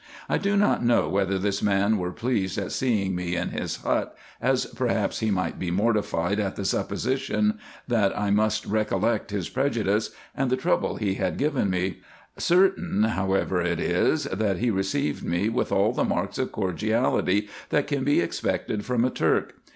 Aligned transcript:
I 0.27 0.39
do 0.39 0.57
not 0.57 0.83
know 0.83 1.07
whether 1.07 1.37
this 1.37 1.61
man 1.61 1.99
were 1.99 2.11
pleased 2.11 2.57
at 2.57 2.71
seeing 2.71 3.13
me 3.13 3.35
in 3.35 3.49
his 3.49 3.75
hut, 3.83 4.17
as 4.41 4.65
perhaps 4.65 5.19
he 5.19 5.29
might 5.29 5.59
be 5.59 5.69
mortified 5.69 6.39
at 6.39 6.55
the 6.55 6.65
supposition, 6.65 7.59
that 7.87 8.17
I 8.19 8.31
must 8.31 8.65
recollect 8.65 9.29
his 9.29 9.47
prejudice, 9.47 10.09
and 10.35 10.49
the 10.49 10.57
trouble 10.57 10.95
he 10.95 11.13
had 11.13 11.37
given 11.37 11.69
me: 11.69 12.01
certain 12.35 13.03
however 13.03 13.61
it 13.61 13.79
is, 13.79 14.23
that 14.23 14.57
he 14.57 14.71
received 14.71 15.23
me 15.23 15.49
with 15.49 15.71
all 15.71 15.91
the 15.93 16.03
marks 16.03 16.39
of 16.39 16.51
cordiality, 16.51 17.47
that 17.69 17.85
can 17.85 18.03
be 18.03 18.21
expected 18.21 18.83
from 18.83 19.05
a 19.05 19.11
Turk. 19.11 19.53